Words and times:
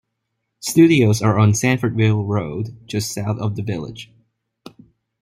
Studios 0.61 1.21
are 1.21 1.37
on 1.37 1.51
Sanfordville 1.51 2.27
Road, 2.27 2.75
just 2.87 3.13
south 3.13 3.37
of 3.37 3.55
the 3.55 3.61
village. 3.61 4.11